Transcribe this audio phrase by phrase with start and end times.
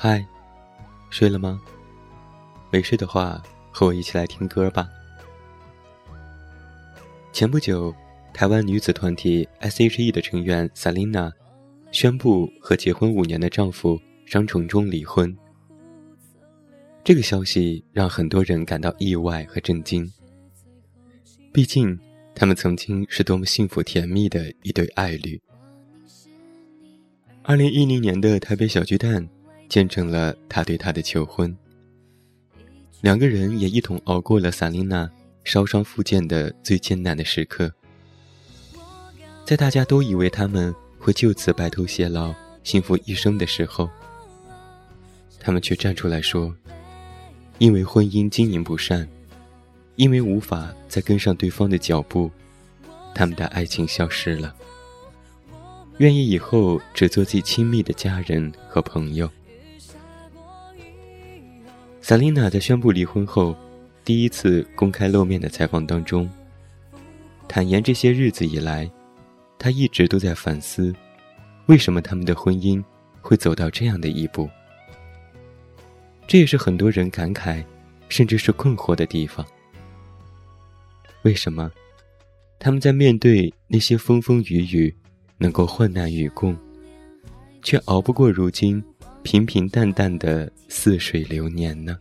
[0.00, 0.24] 嗨，
[1.10, 1.60] 睡了吗？
[2.70, 3.42] 没睡的话，
[3.72, 4.88] 和我一起来听歌吧。
[7.32, 7.92] 前不久，
[8.32, 11.32] 台湾女子团体 S.H.E 的成员 Selina
[11.90, 15.36] 宣布和结婚五年的丈夫张崇忠离婚。
[17.02, 20.08] 这个消息让很多人感到意外和震惊。
[21.52, 21.98] 毕竟，
[22.36, 25.42] 他们曾经是多么幸福甜蜜的一对爱侣。
[27.42, 29.28] 二零一零年的台北小巨蛋。
[29.68, 31.54] 见证了他对她的求婚，
[33.02, 35.10] 两个人也一同熬过了萨琳娜
[35.44, 37.72] 烧伤复健的最艰难的时刻。
[39.44, 43.88] 在大家都以为他们会就此白头偕老、幸福一生的时候，
[45.38, 46.54] 他们却站出来说
[47.58, 49.08] ：“因为婚姻经营不善，
[49.96, 52.30] 因为无法再跟上对方的脚步，
[53.14, 54.54] 他们的爱情消失了。
[55.98, 59.30] 愿意以后只做最亲密的家人和朋友。”
[62.08, 63.54] 萨琳娜在宣布离婚后，
[64.02, 66.26] 第一次公开露面的采访当中，
[67.46, 68.90] 坦言这些日子以来，
[69.58, 70.90] 她一直都在反思，
[71.66, 72.82] 为什么他们的婚姻
[73.20, 74.48] 会走到这样的一步。
[76.26, 77.62] 这也是很多人感慨，
[78.08, 79.44] 甚至是困惑的地方。
[81.24, 81.70] 为什么
[82.58, 84.96] 他们在面对那些风风雨雨，
[85.36, 86.56] 能够患难与共，
[87.62, 88.82] 却熬不过如今？
[89.22, 91.98] 平平淡淡的似水流年呢？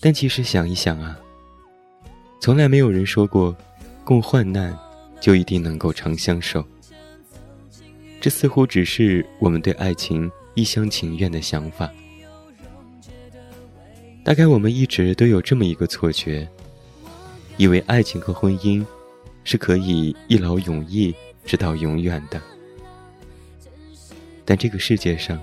[0.00, 1.18] 但其实想一想啊，
[2.40, 3.56] 从来没有人说过，
[4.04, 4.76] 共患难
[5.20, 6.64] 就一定能够长相守。
[8.20, 11.90] 这似乎只是我们对爱情一厢情愿的想法。
[14.24, 16.46] 大概我们一直都有这么一个错觉，
[17.56, 18.84] 以为爱情和婚姻
[19.42, 21.14] 是可以一劳永逸，
[21.44, 22.40] 直到永远的。
[24.48, 25.38] 但这个世界上，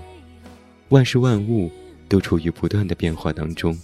[0.88, 1.70] 万事万物
[2.08, 3.78] 都处于不断的变化当中。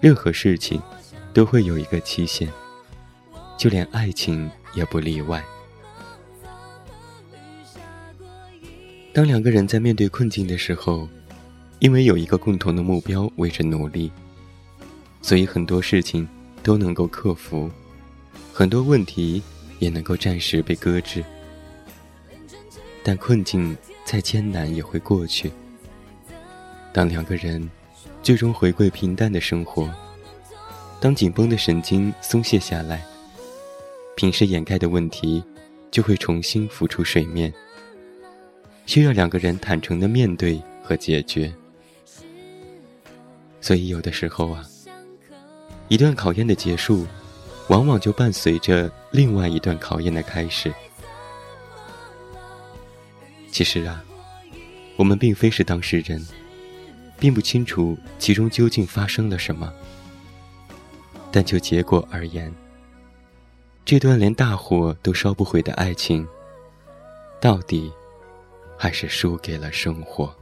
[0.00, 0.82] 任何事情
[1.32, 2.48] 都会有一个期限，
[3.56, 5.40] 就连爱情也不例外。
[9.12, 11.08] 当两个人在面对困境的时候，
[11.78, 14.10] 因为有一个共同的目标为之努力，
[15.20, 16.26] 所以很多事情
[16.60, 17.70] 都能够克服，
[18.52, 19.40] 很多问题
[19.78, 21.24] 也能够暂时被搁置。
[23.04, 23.76] 但困境。
[24.12, 25.50] 再艰难也会过去。
[26.92, 27.66] 当两个人
[28.22, 29.90] 最终回归平淡的生活，
[31.00, 33.02] 当紧绷的神经松懈下来，
[34.14, 35.42] 平时掩盖的问题
[35.90, 37.50] 就会重新浮出水面，
[38.84, 41.50] 需要两个人坦诚的面对和解决。
[43.62, 44.62] 所以，有的时候啊，
[45.88, 47.06] 一段考验的结束，
[47.68, 50.70] 往往就伴随着另外一段考验的开始。
[53.52, 54.02] 其实啊，
[54.96, 56.26] 我们并非是当事人，
[57.18, 59.72] 并不清楚其中究竟发生了什么。
[61.30, 62.52] 但就结果而言，
[63.84, 66.26] 这段连大火都烧不毁的爱情，
[67.40, 67.92] 到底
[68.78, 70.34] 还是输给了生活。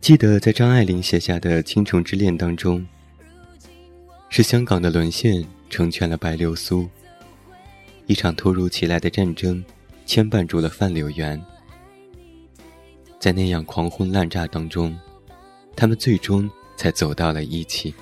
[0.00, 2.84] 记得在张爱玲写下的《倾城之恋》当中，
[4.30, 6.88] 是香港的沦陷成全了白流苏。
[8.06, 9.62] 一场突如其来的战争
[10.06, 11.40] 牵绊住了范柳原，
[13.20, 14.98] 在那样狂轰滥炸当中，
[15.76, 17.94] 他们最终才走到了一起。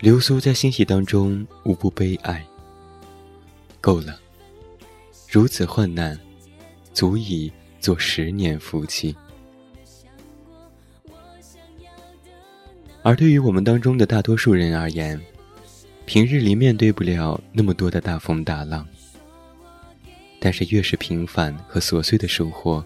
[0.00, 2.42] 流苏在欣喜当中无不悲哀。
[3.82, 4.18] 够了，
[5.30, 6.18] 如此患难，
[6.94, 9.14] 足以做十年夫妻。
[13.08, 15.18] 而对于我们当中的大多数人而言，
[16.04, 18.86] 平日里面对不了那么多的大风大浪。
[20.38, 22.84] 但是越是平凡和琐碎的生活，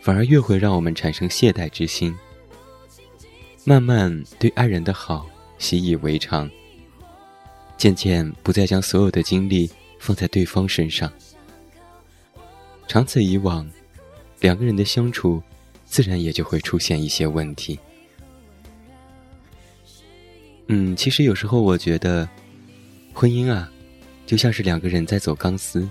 [0.00, 2.12] 反而越会让我们产生懈怠之心，
[3.62, 6.50] 慢慢对爱人的好习以为常，
[7.76, 11.08] 渐渐不再将所有的精力放在对方身上。
[12.88, 13.64] 长此以往，
[14.40, 15.40] 两个人的相处，
[15.84, 17.78] 自然也就会出现一些问题。
[20.72, 22.28] 嗯，其实有时候我觉得，
[23.12, 23.68] 婚姻啊，
[24.24, 25.88] 就像是两个人在走钢丝，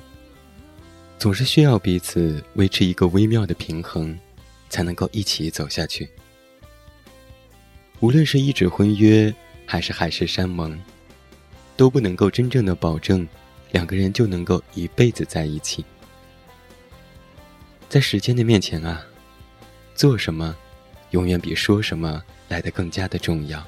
[1.18, 4.18] 总是需要彼此维持一个微妙的平衡，
[4.70, 6.10] 才能够一起走下去。
[8.00, 9.36] 无论是一纸婚约，
[9.66, 10.80] 还是海誓山盟，
[11.76, 13.28] 都不能够真正的保证
[13.74, 15.84] 两个人就能够一辈子在一起。
[17.90, 19.06] 在时间的面前啊，
[19.94, 20.56] 做什么，
[21.12, 23.62] 永远比说什么来得更加的重要。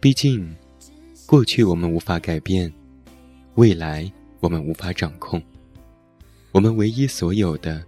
[0.00, 0.56] 毕竟，
[1.26, 2.72] 过去我们无法改变，
[3.56, 4.10] 未来
[4.40, 5.42] 我们无法掌控，
[6.52, 7.84] 我们唯一所有的，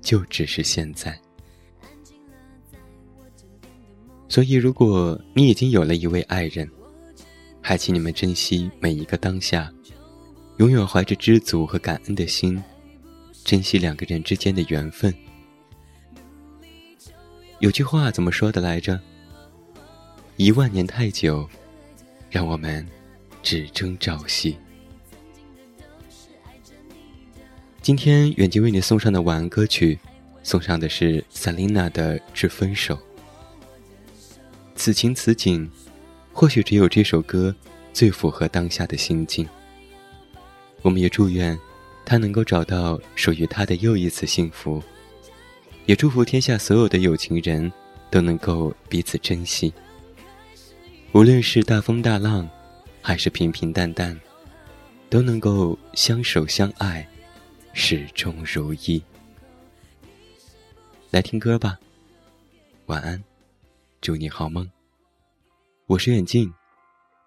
[0.00, 1.20] 就只是现在。
[4.26, 6.66] 所以，如果你已经有了一位爱人，
[7.60, 9.70] 还请你们珍惜每一个当下，
[10.56, 12.62] 永远怀着知足和感恩的心。
[13.44, 15.14] 珍惜两个人之间的缘分。
[17.58, 18.98] 有句话怎么说的来着？
[20.40, 21.46] 一万年太久，
[22.30, 22.86] 让我们
[23.42, 24.56] 只争朝夕。
[27.82, 29.98] 今天远近为你送上的晚安歌曲，
[30.42, 32.96] 送上的是 Selina 的《致分手》。
[34.74, 35.70] 此情此景，
[36.32, 37.54] 或许只有这首歌
[37.92, 39.46] 最符合当下的心境。
[40.80, 41.58] 我们也祝愿。
[42.02, 44.82] 他能够找到属于他的又一次幸福，
[45.84, 47.70] 也祝福天下所有的有情人
[48.10, 49.70] 都能够彼此珍惜。
[51.12, 52.48] 无论是大风大浪，
[53.02, 54.18] 还是平平淡淡，
[55.08, 57.06] 都能够相守相爱，
[57.72, 59.02] 始终如一。
[61.10, 61.76] 来听歌吧，
[62.86, 63.20] 晚安，
[64.00, 64.70] 祝你好梦。
[65.86, 66.52] 我是远近，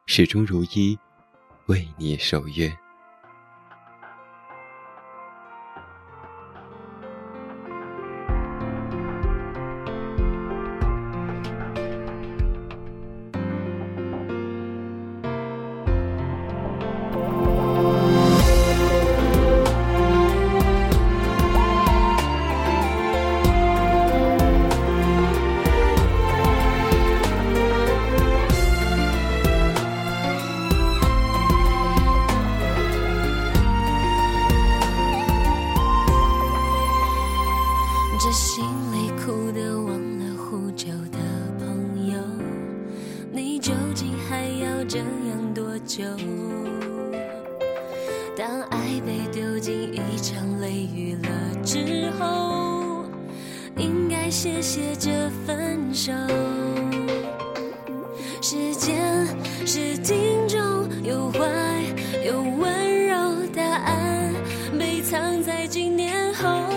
[0.06, 0.98] 始终如一，
[1.66, 2.74] 为你守约。
[45.86, 46.04] 就
[48.36, 51.30] 当爱被丢进一场雷雨了
[51.64, 53.06] 之后，
[53.78, 56.12] 应该谢谢这分手。
[58.42, 59.28] 时间
[59.66, 60.60] 是镜中
[61.04, 61.40] 有怀，
[62.26, 64.34] 有温柔，答案
[64.80, 66.73] 被藏在几年后。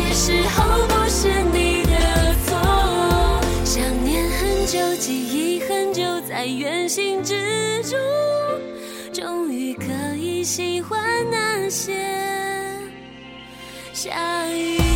[0.00, 7.98] 些时候不是你的错想念很久记忆很久在远行之中
[9.12, 9.84] 终于可
[10.16, 11.92] 以喜欢那些
[13.92, 14.89] 下雨。